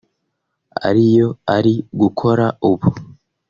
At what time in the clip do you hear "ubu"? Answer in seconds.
2.69-2.87